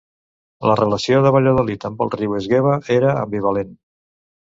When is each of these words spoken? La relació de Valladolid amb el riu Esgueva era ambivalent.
La 0.69 0.77
relació 0.79 1.19
de 1.27 1.33
Valladolid 1.37 1.87
amb 1.91 2.03
el 2.07 2.13
riu 2.17 2.37
Esgueva 2.41 2.75
era 2.99 3.17
ambivalent. 3.25 3.81